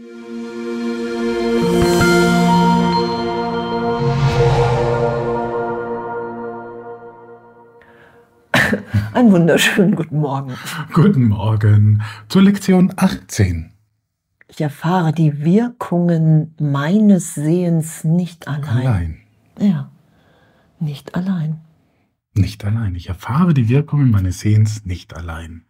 [9.12, 10.54] Einen wunderschönen guten Morgen.
[10.94, 13.74] Guten Morgen zur Lektion 18.
[14.48, 18.86] Ich erfahre die Wirkungen meines Sehens nicht allein.
[18.86, 19.18] Allein.
[19.58, 19.90] Ja,
[20.78, 21.60] nicht allein.
[22.32, 22.94] Nicht allein.
[22.94, 25.66] Ich erfahre die Wirkungen meines Sehens nicht allein.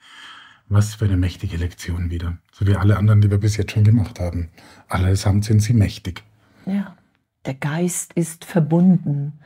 [0.70, 2.38] Was für eine mächtige Lektion wieder.
[2.52, 4.48] So wie alle anderen, die wir bis jetzt schon gemacht haben.
[4.88, 6.22] Allesamt sind sie mächtig.
[6.64, 6.96] Ja,
[7.44, 9.40] der Geist ist verbunden.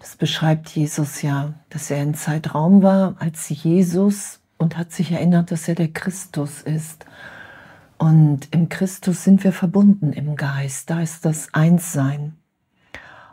[0.00, 5.50] Das beschreibt Jesus ja, dass er in Zeitraum war als Jesus und hat sich erinnert,
[5.50, 7.04] dass er der Christus ist.
[7.98, 10.88] Und im Christus sind wir verbunden im Geist.
[10.88, 12.36] Da ist das Einssein.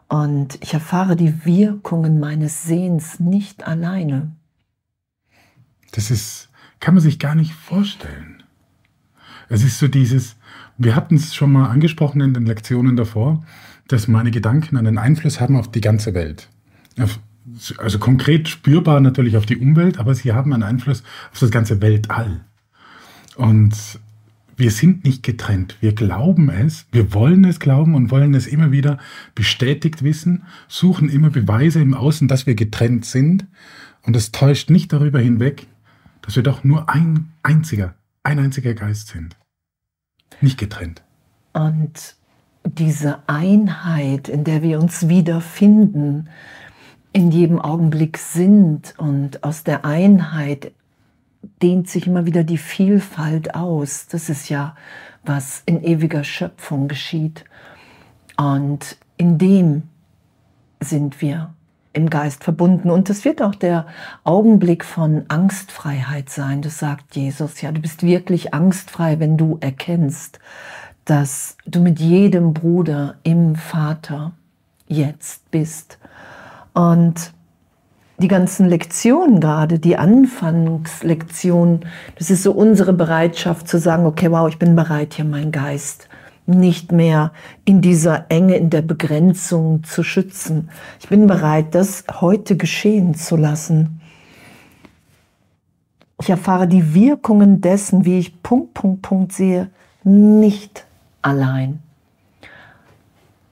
[0.10, 4.36] Und ich erfahre die Wirkungen meines Sehens nicht alleine.
[5.94, 6.50] Das ist,
[6.82, 8.44] kann man sich gar nicht vorstellen.
[9.48, 10.36] Es ist so dieses,
[10.78, 13.46] wir hatten es schon mal angesprochen in den Lektionen davor,
[13.88, 16.50] dass meine Gedanken einen Einfluss haben auf die ganze Welt.
[17.00, 17.20] Auf,
[17.78, 21.82] also konkret spürbar natürlich auf die Umwelt, aber sie haben einen Einfluss auf das ganze
[21.82, 22.42] Weltall.
[23.36, 23.76] Und
[24.58, 25.78] wir sind nicht getrennt.
[25.82, 29.00] Wir glauben es, wir wollen es glauben und wollen es immer wieder
[29.36, 33.46] bestätigt wissen, suchen immer Beweise im Außen, dass wir getrennt sind.
[34.04, 35.68] Und es täuscht nicht darüber hinweg,
[36.22, 39.36] dass wir doch nur ein einziger, ein einziger Geist sind.
[40.40, 41.02] Nicht getrennt.
[41.54, 42.16] Und
[42.64, 46.30] diese Einheit, in der wir uns wiederfinden,
[47.14, 50.72] in jedem Augenblick sind und aus der Einheit
[51.62, 54.08] dehnt sich immer wieder die Vielfalt aus.
[54.08, 54.76] Das ist ja,
[55.24, 57.46] was in ewiger Schöpfung geschieht.
[58.38, 59.84] Und in dem
[60.80, 61.54] sind wir
[61.94, 62.90] im Geist verbunden.
[62.90, 63.86] Und das wird auch der
[64.24, 66.62] Augenblick von Angstfreiheit sein.
[66.62, 67.62] Das sagt Jesus.
[67.62, 70.40] Ja, du bist wirklich angstfrei, wenn du erkennst,
[71.06, 74.32] dass du mit jedem Bruder im Vater
[74.88, 75.98] jetzt bist.
[76.74, 77.34] Und
[78.20, 81.82] die ganzen Lektionen gerade, die Anfangslektionen,
[82.18, 86.08] das ist so unsere Bereitschaft zu sagen, okay, wow, ich bin bereit, hier meinen Geist
[86.46, 87.32] nicht mehr
[87.66, 90.70] in dieser Enge, in der Begrenzung zu schützen.
[91.00, 94.02] Ich bin bereit, das heute geschehen zu lassen.
[96.20, 99.70] Ich erfahre die Wirkungen dessen, wie ich Punkt, Punkt, Punkt sehe,
[100.04, 100.86] nicht
[101.22, 101.80] allein.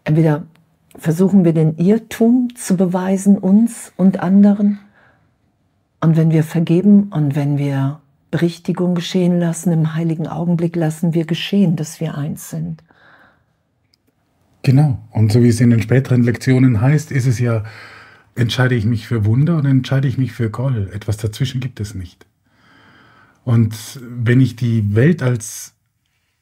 [0.04, 0.44] Entweder
[0.98, 4.80] versuchen wir den Irrtum zu beweisen, uns und anderen.
[6.02, 8.00] Und wenn wir vergeben und wenn wir
[8.32, 12.84] Berichtigung geschehen lassen, im heiligen Augenblick lassen wir geschehen, dass wir eins sind.
[14.62, 15.00] Genau.
[15.12, 17.64] Und so wie es in den späteren Lektionen heißt, ist es ja,
[18.36, 20.90] entscheide ich mich für Wunder oder entscheide ich mich für Groll.
[20.94, 22.26] Etwas dazwischen gibt es nicht.
[23.44, 25.74] Und wenn ich die Welt als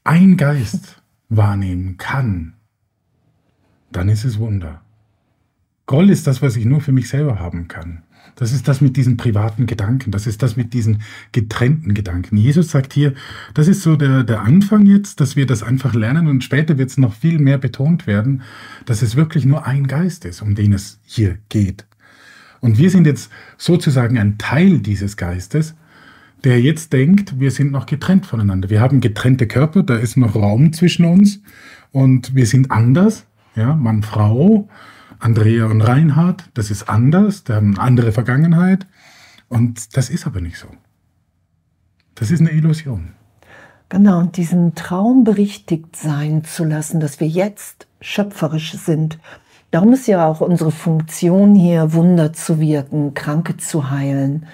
[0.04, 2.54] ein Geist wahrnehmen kann,
[3.92, 4.82] dann ist es Wunder.
[5.86, 8.04] Groll ist das, was ich nur für mich selber haben kann.
[8.38, 12.38] Das ist das mit diesen privaten Gedanken, das ist das mit diesen getrennten Gedanken.
[12.38, 13.14] Jesus sagt hier,
[13.56, 16.92] das ist so der, der Anfang jetzt, dass wir das einfach lernen und später wird
[16.92, 18.44] es noch viel mehr betont werden,
[18.86, 21.86] dass es wirklich nur ein Geist ist, um den es hier geht.
[22.62, 25.76] Und wir sind jetzt sozusagen ein Teil dieses Geistes,
[26.44, 28.70] der jetzt denkt, wir sind noch getrennt voneinander.
[28.70, 31.42] Wir haben getrennte Körper, da ist noch Raum zwischen uns
[31.92, 33.26] und wir sind anders,
[33.56, 34.70] ja, Mann, Frau,
[35.20, 38.86] Andrea und Reinhard, das ist anders, die haben eine andere Vergangenheit.
[39.50, 40.68] Und das ist aber nicht so.
[42.16, 43.14] Das ist eine Illusion.
[43.90, 49.18] Genau, und diesen Traum berichtigt sein zu lassen, dass wir jetzt schöpferisch sind.
[49.72, 54.46] Darum ist ja auch unsere Funktion hier, Wunder zu wirken, Kranke zu heilen,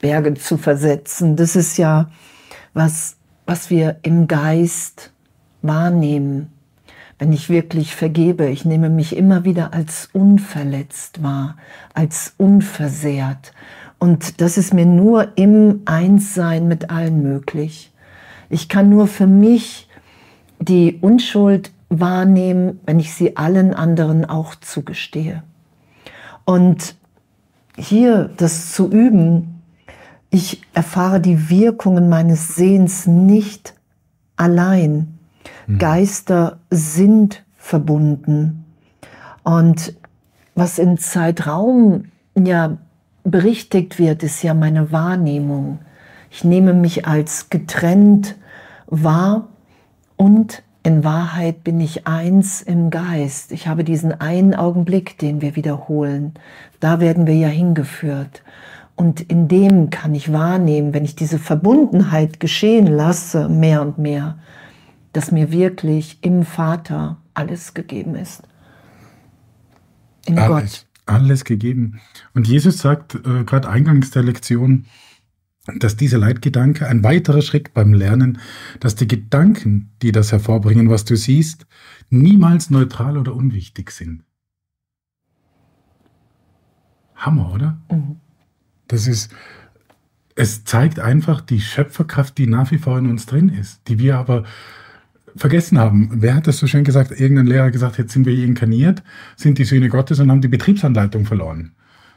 [0.00, 1.36] Berge zu versetzen.
[1.36, 2.10] Das ist ja
[2.72, 5.12] was, was wir im Geist
[5.60, 6.52] wahrnehmen
[7.20, 11.56] wenn ich wirklich vergebe, ich nehme mich immer wieder als unverletzt wahr,
[11.92, 13.52] als unversehrt.
[13.98, 17.92] Und das ist mir nur im Einssein mit allen möglich.
[18.48, 19.86] Ich kann nur für mich
[20.60, 25.42] die Unschuld wahrnehmen, wenn ich sie allen anderen auch zugestehe.
[26.46, 26.94] Und
[27.76, 29.60] hier das zu üben,
[30.30, 33.74] ich erfahre die Wirkungen meines Sehens nicht
[34.36, 35.19] allein.
[35.78, 38.64] Geister sind verbunden.
[39.42, 39.94] Und
[40.54, 42.04] was in Zeitraum
[42.36, 42.78] ja
[43.24, 45.78] berichtigt wird, ist ja meine Wahrnehmung.
[46.30, 48.36] Ich nehme mich als getrennt
[48.86, 49.48] wahr
[50.16, 53.52] und in Wahrheit bin ich eins im Geist.
[53.52, 56.32] Ich habe diesen einen Augenblick, den wir wiederholen.
[56.80, 58.42] Da werden wir ja hingeführt.
[58.96, 64.36] Und in dem kann ich wahrnehmen, wenn ich diese Verbundenheit geschehen lasse, mehr und mehr,
[65.12, 68.42] dass mir wirklich im Vater alles gegeben ist.
[70.26, 70.86] In alles, Gott.
[71.06, 72.00] Alles gegeben.
[72.34, 74.86] Und Jesus sagt äh, gerade eingangs der Lektion,
[75.78, 78.38] dass dieser Leitgedanke ein weiterer Schritt beim Lernen,
[78.80, 81.66] dass die Gedanken, die das hervorbringen, was du siehst,
[82.08, 84.24] niemals neutral oder unwichtig sind.
[87.14, 87.78] Hammer, oder?
[87.90, 88.16] Mhm.
[88.88, 89.32] Das ist,
[90.34, 94.16] es zeigt einfach die Schöpferkraft, die nach wie vor in uns drin ist, die wir
[94.16, 94.44] aber
[95.36, 96.10] vergessen haben.
[96.12, 97.18] Wer hat das so schön gesagt?
[97.18, 99.02] Irgendein Lehrer hat gesagt, jetzt sind wir inkarniert,
[99.36, 101.72] sind die Söhne Gottes und haben die Betriebsanleitung verloren.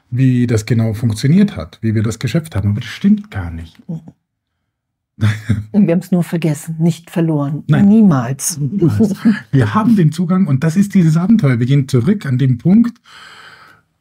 [0.10, 2.72] Wie das genau funktioniert hat, wie wir das geschöpft haben.
[2.72, 3.82] Aber das stimmt gar nicht.
[5.18, 5.28] wir
[5.74, 7.64] haben es nur vergessen, nicht verloren.
[7.68, 7.88] Nein.
[7.88, 8.58] Niemals.
[8.60, 9.16] Niemals.
[9.52, 11.60] Wir haben den Zugang und das ist dieses Abenteuer.
[11.60, 13.00] Wir gehen zurück an den Punkt,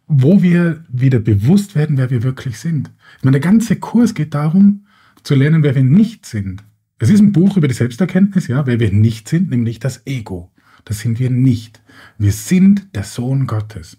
[0.06, 2.90] wo wir wieder bewusst werden, wer wir wirklich sind.
[3.18, 4.86] Ich meine, der ganze Kurs geht darum,
[5.22, 6.64] zu lernen, wer wir nicht sind.
[7.02, 10.50] Es ist ein Buch über die Selbsterkenntnis, ja, wer wir nicht sind, nämlich das Ego.
[10.84, 11.82] Das sind wir nicht.
[12.16, 13.96] Wir sind der Sohn Gottes.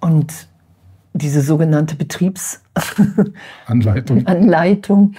[0.00, 0.48] Und
[1.12, 5.14] diese sogenannte Betriebsanleitung, Anleitung,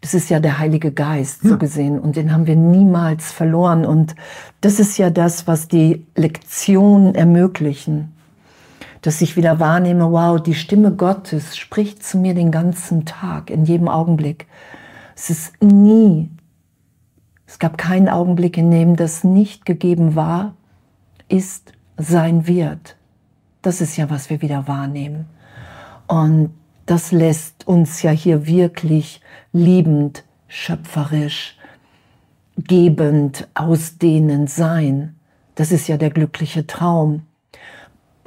[0.00, 1.50] das ist ja der Heilige Geist, ja.
[1.50, 1.98] so gesehen.
[1.98, 3.84] Und den haben wir niemals verloren.
[3.84, 4.14] Und
[4.62, 8.14] das ist ja das, was die Lektionen ermöglichen
[9.02, 13.64] dass ich wieder wahrnehme, wow, die Stimme Gottes spricht zu mir den ganzen Tag, in
[13.64, 14.48] jedem Augenblick.
[15.20, 16.30] Es ist nie,
[17.44, 20.54] es gab keinen Augenblick, in dem das nicht gegeben war,
[21.28, 22.96] ist, sein wird.
[23.60, 25.26] Das ist ja, was wir wieder wahrnehmen.
[26.06, 26.50] Und
[26.86, 29.20] das lässt uns ja hier wirklich
[29.52, 31.58] liebend, schöpferisch,
[32.56, 35.16] gebend, ausdehnend sein.
[35.56, 37.22] Das ist ja der glückliche Traum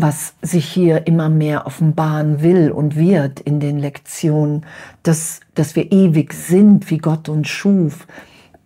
[0.02, 4.66] was sich hier immer mehr offenbaren will und wird in den Lektionen,
[5.04, 8.08] dass, dass wir ewig sind, wie Gott uns schuf,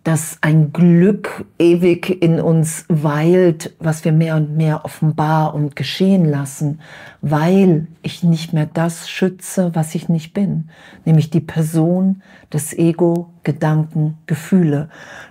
[0.06, 6.24] dass ein Glück ewig in uns weilt, was wir mehr und mehr offenbar und geschehen
[6.24, 6.80] lassen,
[7.22, 10.68] weil ich nicht mehr das schütze, was ich nicht bin,
[11.04, 14.90] nämlich die Person, das Ego, Gedanken, Gefühle.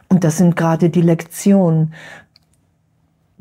[0.10, 1.94] Und das sind gerade die Lektionen,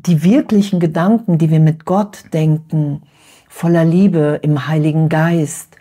[0.05, 3.01] die wirklichen Gedanken, die wir mit Gott denken,
[3.47, 5.75] voller Liebe im Heiligen Geist,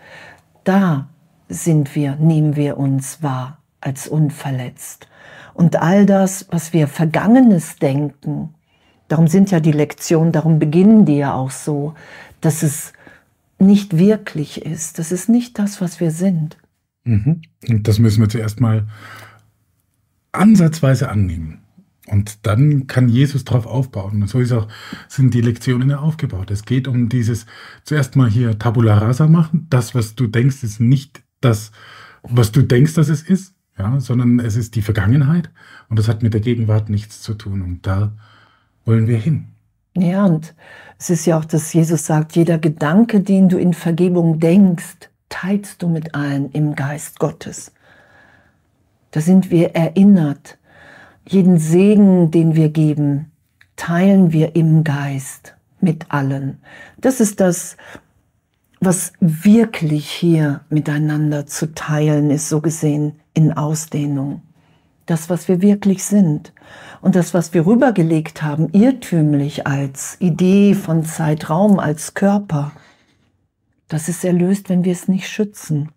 [0.65, 1.09] da
[1.49, 5.09] sind wir, nehmen wir uns wahr als unverletzt.
[5.53, 8.55] Und all das, was wir Vergangenes denken,
[9.09, 11.95] darum sind ja die Lektionen, darum beginnen die ja auch so,
[12.41, 12.93] dass es
[13.59, 14.99] nicht wirklich ist.
[14.99, 16.57] Das ist nicht das, was wir sind.
[17.05, 17.43] Mhm.
[17.83, 18.87] Das müssen wir zuerst mal
[20.33, 21.64] ansatzweise annehmen.
[22.07, 24.23] Und dann kann Jesus darauf aufbauen.
[24.23, 24.69] Und so ist auch,
[25.09, 26.51] sind die Lektionen ja aufgebaut.
[26.51, 27.47] Es geht um dieses,
[27.83, 29.67] zuerst mal hier Tabula rasa machen.
[29.71, 31.73] Das, was du denkst, ist nicht das,
[32.23, 35.51] was du denkst, dass es ist, ja, sondern es ist die Vergangenheit.
[35.89, 37.63] Und das hat mit der Gegenwart nichts zu tun.
[37.63, 38.13] Und da
[38.85, 39.49] wollen wir hin.
[39.97, 40.55] Ja, und
[40.99, 45.83] es ist ja auch, dass Jesus sagt, jeder Gedanke, den du in Vergebung denkst, teilst
[45.83, 47.73] du mit allen im Geist Gottes.
[49.13, 50.59] Da sind wir erinnert
[51.27, 53.33] jeden Segen, den wir geben,
[53.77, 56.59] teilen wir im Geist mit allen.
[56.99, 57.77] Das ist das,
[58.81, 64.43] was wirklich hier miteinander zu teilen ist, so gesehen in Ausdehnung.
[65.07, 66.53] Das, was wir wirklich sind.
[67.03, 72.73] Und das, was wir rübergelegt haben, irrtümlich als Idee von Zeitraum, als Körper,
[73.89, 75.91] das ist erlöst, wenn wir es nicht schützen.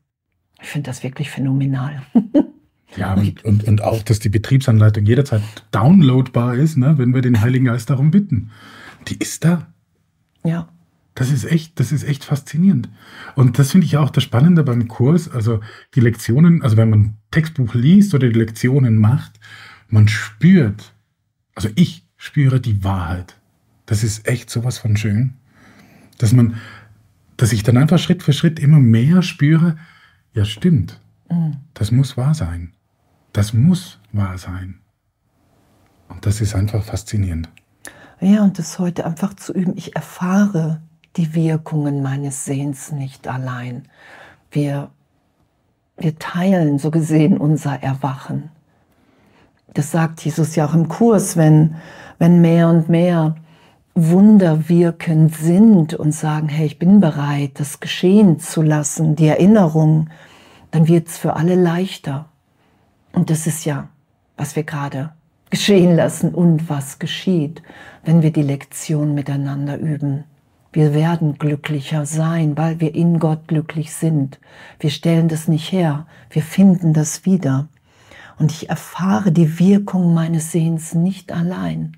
[0.62, 2.02] Ich finde das wirklich phänomenal.
[2.96, 5.42] Ja, und, und, und auch, dass die Betriebsanleitung jederzeit
[5.72, 8.52] downloadbar ist, ne, wenn wir den Heiligen Geist darum bitten.
[9.08, 9.68] Die ist da.
[10.44, 10.70] Ja.
[11.16, 12.90] Das ist echt, das ist echt faszinierend.
[13.36, 15.30] Und das finde ich auch das Spannende beim Kurs.
[15.30, 15.62] Also
[15.96, 19.40] die Lektionen, also wenn man Textbuch liest oder die Lektionen macht,
[19.90, 20.94] man spürt,
[21.56, 23.36] also ich spüre die Wahrheit.
[23.88, 25.34] Das ist echt sowas von schön.
[26.20, 26.56] Dass man,
[27.36, 29.78] dass ich dann einfach Schritt für Schritt immer mehr spüre,
[30.34, 31.58] ja stimmt, mhm.
[31.74, 32.74] das muss wahr sein.
[33.38, 34.80] Das muss wahr sein.
[36.10, 37.48] Und das ist einfach faszinierend.
[38.20, 39.78] Ja, und das heute einfach zu üben.
[39.78, 40.82] Ich erfahre
[41.18, 43.84] die Wirkungen meines Sehens nicht allein.
[44.50, 44.90] Wir,
[45.98, 48.50] wir teilen so gesehen unser Erwachen.
[49.76, 51.76] Das sagt Jesus ja auch im Kurs, wenn,
[52.18, 53.36] wenn mehr und mehr
[53.94, 60.10] Wunder wirkend sind und sagen, hey, ich bin bereit, das geschehen zu lassen, die Erinnerung,
[60.72, 62.30] dann wird es für alle leichter.
[63.18, 63.90] Und das ist ja,
[64.36, 65.10] was wir gerade
[65.50, 67.64] geschehen lassen und was geschieht,
[68.06, 70.26] wenn wir die Lektion miteinander üben.
[70.72, 74.40] Wir werden glücklicher sein, weil wir in Gott glücklich sind.
[74.80, 77.70] Wir stellen das nicht her, wir finden das wieder.
[78.38, 81.98] Und ich erfahre die Wirkung meines Sehens nicht allein.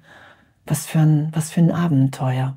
[0.66, 2.56] Was für ein, was für ein Abenteuer.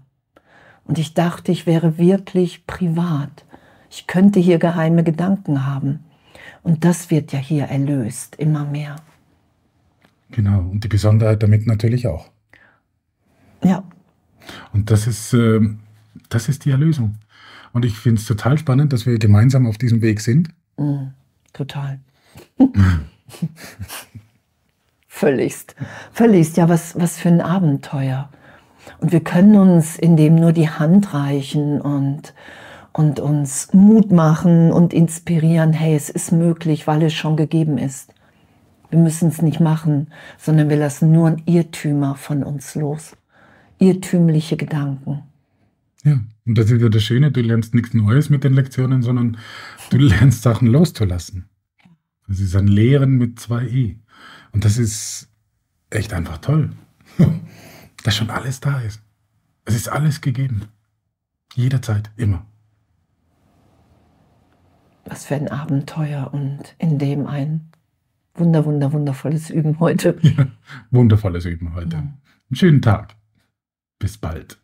[0.84, 3.44] Und ich dachte, ich wäre wirklich privat.
[3.90, 6.04] Ich könnte hier geheime Gedanken haben.
[6.62, 8.96] Und das wird ja hier erlöst, immer mehr.
[10.30, 12.30] Genau, und die Besonderheit damit natürlich auch.
[13.62, 13.84] Ja.
[14.72, 15.60] Und das ist, äh,
[16.28, 17.16] das ist die Erlösung.
[17.72, 20.50] Und ich finde es total spannend, dass wir gemeinsam auf diesem Weg sind.
[20.76, 21.08] Mm,
[21.52, 22.00] total.
[25.08, 25.74] Völligst.
[26.12, 26.56] Völligst.
[26.56, 28.30] Ja, was, was für ein Abenteuer.
[28.98, 32.34] Und wir können uns in dem nur die Hand reichen und,
[32.92, 35.72] und uns Mut machen und inspirieren.
[35.72, 38.12] Hey, es ist möglich, weil es schon gegeben ist.
[38.90, 40.08] Wir müssen es nicht machen,
[40.38, 43.16] sondern wir lassen nur ein Irrtümer von uns los.
[43.78, 45.22] Irrtümliche Gedanken.
[46.04, 49.38] Ja, und das ist ja das Schöne, du lernst nichts Neues mit den Lektionen, sondern
[49.90, 51.48] du lernst Sachen loszulassen.
[52.28, 53.96] Das ist ein Lehren mit zwei E.
[54.52, 55.28] Und das ist
[55.90, 56.70] echt einfach toll,
[58.04, 59.00] dass schon alles da ist.
[59.64, 60.66] Es ist alles gegeben.
[61.54, 62.46] Jederzeit, immer.
[65.04, 67.70] Was für ein Abenteuer und in dem ein
[68.34, 70.16] wunder, wunder, wundervolles Üben heute.
[70.22, 70.46] Ja,
[70.90, 71.96] wundervolles Üben heute.
[71.96, 72.00] Ja.
[72.00, 72.18] Einen
[72.52, 73.16] schönen Tag.
[73.98, 74.61] Bis bald.